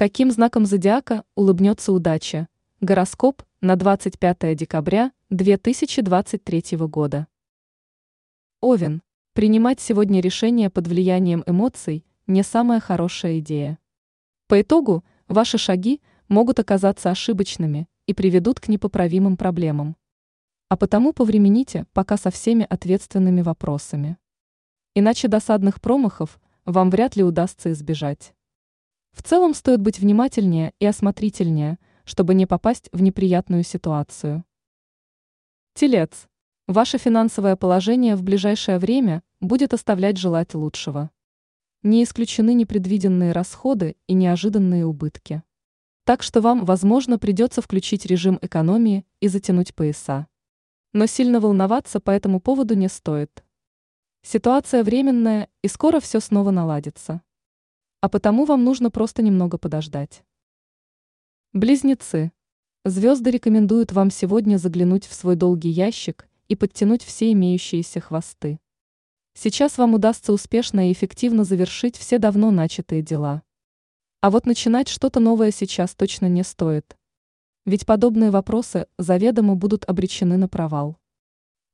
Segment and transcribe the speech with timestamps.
[0.00, 2.48] Каким знаком зодиака улыбнется удача?
[2.80, 7.26] Гороскоп на 25 декабря 2023 года.
[8.62, 9.02] Овен.
[9.34, 13.78] Принимать сегодня решения под влиянием эмоций– не самая хорошая идея.
[14.46, 19.98] По итогу, ваши шаги могут оказаться ошибочными и приведут к непоправимым проблемам.
[20.70, 24.16] А потому повремените пока со всеми ответственными вопросами.
[24.94, 28.32] Иначе досадных промахов вам вряд ли удастся избежать.
[29.12, 34.44] В целом стоит быть внимательнее и осмотрительнее, чтобы не попасть в неприятную ситуацию.
[35.74, 36.28] Телец.
[36.66, 41.10] Ваше финансовое положение в ближайшее время будет оставлять желать лучшего.
[41.82, 45.42] Не исключены непредвиденные расходы и неожиданные убытки.
[46.04, 50.26] Так что вам, возможно, придется включить режим экономии и затянуть пояса.
[50.92, 53.44] Но сильно волноваться по этому поводу не стоит.
[54.22, 57.22] Ситуация временная, и скоро все снова наладится.
[58.00, 60.24] А потому вам нужно просто немного подождать.
[61.52, 62.32] Близнецы.
[62.84, 68.58] Звезды рекомендуют вам сегодня заглянуть в свой долгий ящик и подтянуть все имеющиеся хвосты.
[69.34, 73.42] Сейчас вам удастся успешно и эффективно завершить все давно начатые дела.
[74.22, 76.96] А вот начинать что-то новое сейчас точно не стоит.
[77.66, 80.96] Ведь подобные вопросы заведомо будут обречены на провал.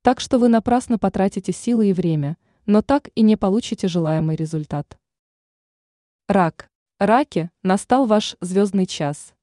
[0.01, 4.97] Так что вы напрасно потратите силы и время, но так и не получите желаемый результат.
[6.29, 6.69] Рак.
[6.99, 9.33] Раки, настал ваш звездный час.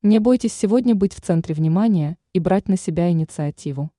[0.00, 3.90] Не бойтесь сегодня быть в центре внимания и брать на себя инициативу.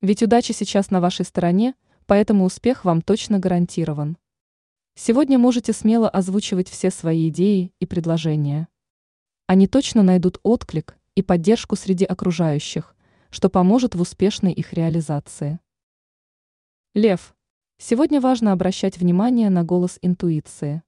[0.00, 1.74] Ведь удача сейчас на вашей стороне,
[2.06, 4.16] поэтому успех вам точно гарантирован.
[4.94, 8.68] Сегодня можете смело озвучивать все свои идеи и предложения.
[9.48, 12.94] Они точно найдут отклик и поддержку среди окружающих,
[13.30, 15.58] что поможет в успешной их реализации.
[16.94, 17.34] Лев.
[17.76, 20.84] Сегодня важно обращать внимание на голос интуиции.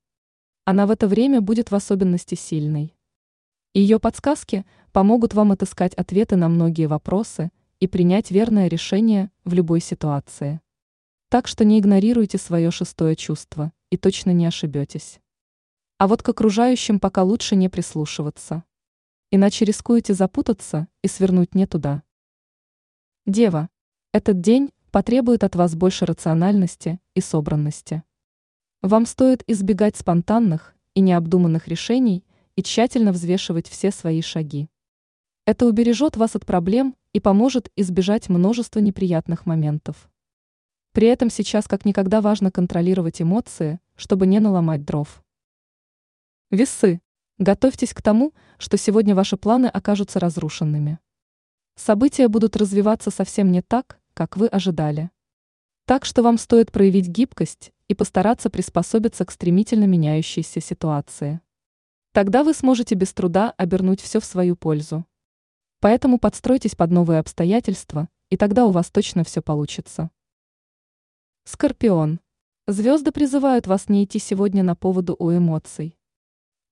[0.64, 2.94] Она в это время будет в особенности сильной.
[3.74, 9.80] Ее подсказки помогут вам отыскать ответы на многие вопросы и принять верное решение в любой
[9.80, 10.60] ситуации.
[11.30, 15.18] Так что не игнорируйте свое шестое чувство и точно не ошибетесь.
[15.98, 18.62] А вот к окружающим пока лучше не прислушиваться.
[19.32, 22.04] Иначе рискуете запутаться и свернуть не туда.
[23.26, 23.68] Дева,
[24.12, 28.04] этот день потребует от вас больше рациональности и собранности.
[28.82, 32.24] Вам стоит избегать спонтанных и необдуманных решений
[32.56, 34.68] и тщательно взвешивать все свои шаги.
[35.46, 40.10] Это убережет вас от проблем и поможет избежать множества неприятных моментов.
[40.90, 45.22] При этом сейчас как никогда важно контролировать эмоции, чтобы не наломать дров.
[46.50, 47.00] Весы.
[47.38, 50.98] Готовьтесь к тому, что сегодня ваши планы окажутся разрушенными.
[51.76, 55.12] События будут развиваться совсем не так, как вы ожидали.
[55.86, 61.40] Так что вам стоит проявить гибкость и постараться приспособиться к стремительно меняющейся ситуации.
[62.12, 65.06] Тогда вы сможете без труда обернуть все в свою пользу.
[65.80, 70.10] Поэтому подстройтесь под новые обстоятельства, и тогда у вас точно все получится.
[71.44, 72.20] Скорпион.
[72.66, 75.98] Звезды призывают вас не идти сегодня на поводу у эмоций.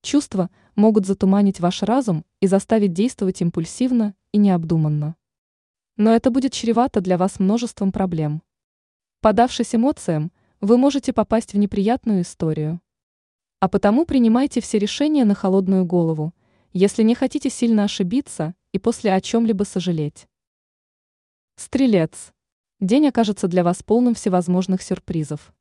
[0.01, 5.15] Чувства могут затуманить ваш разум и заставить действовать импульсивно и необдуманно.
[5.97, 8.41] Но это будет чревато для вас множеством проблем.
[9.19, 12.79] Подавшись эмоциям, вы можете попасть в неприятную историю.
[13.59, 16.33] А потому принимайте все решения на холодную голову,
[16.71, 20.27] если не хотите сильно ошибиться и после о чем-либо сожалеть.
[21.55, 22.31] Стрелец.
[22.79, 25.51] День окажется для вас полным всевозможных сюрпризов.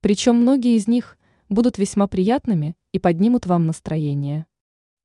[0.00, 4.46] Причем многие из них будут весьма приятными и поднимут вам настроение.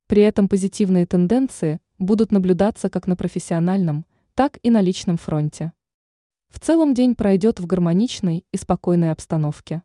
[0.06, 4.06] При этом позитивные тенденции будут наблюдаться как на профессиональном,
[4.36, 5.74] так и на личном фронте.
[6.53, 9.81] В целом день пройдет в гармоничной и спокойной обстановке.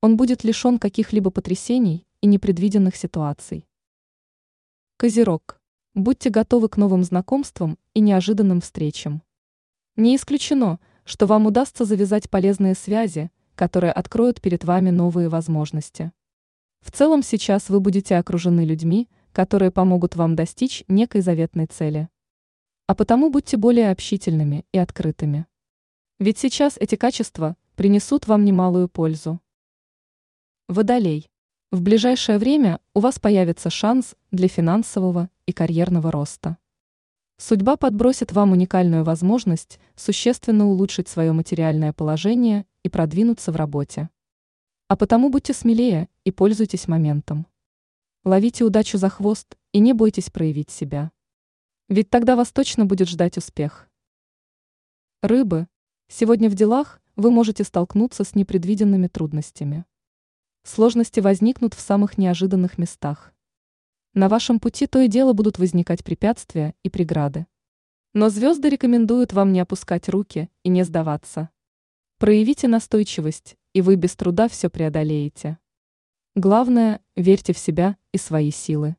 [0.00, 3.66] Он будет лишен каких-либо потрясений и непредвиденных ситуаций.
[4.98, 5.60] Козерог.
[5.94, 9.22] Будьте готовы к новым знакомствам и неожиданным встречам.
[9.96, 16.12] Не исключено, что вам удастся завязать полезные связи, которые откроют перед вами новые возможности.
[16.82, 22.08] В целом сейчас вы будете окружены людьми, которые помогут вам достичь некой заветной цели.
[22.86, 25.46] А потому будьте более общительными и открытыми.
[26.20, 29.40] Ведь сейчас эти качества принесут вам немалую пользу.
[30.68, 31.30] Водолей.
[31.70, 36.58] В ближайшее время у вас появится шанс для финансового и карьерного роста.
[37.38, 44.10] Судьба подбросит вам уникальную возможность существенно улучшить свое материальное положение и продвинуться в работе.
[44.88, 47.46] А потому будьте смелее и пользуйтесь моментом.
[48.24, 51.12] Ловите удачу за хвост и не бойтесь проявить себя.
[51.88, 53.88] Ведь тогда вас точно будет ждать успех.
[55.22, 55.66] Рыбы,
[56.12, 59.84] Сегодня в делах вы можете столкнуться с непредвиденными трудностями.
[60.64, 63.32] Сложности возникнут в самых неожиданных местах.
[64.12, 67.46] На вашем пути то и дело будут возникать препятствия и преграды.
[68.12, 71.48] Но звезды рекомендуют вам не опускать руки и не сдаваться.
[72.18, 75.58] Проявите настойчивость, и вы без труда все преодолеете.
[76.34, 78.96] Главное, верьте в себя и свои силы.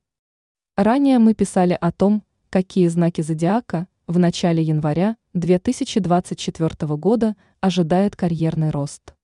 [0.78, 8.70] Ранее мы писали о том, какие знаки зодиака в начале января 2024 года ожидает карьерный
[8.70, 9.16] рост.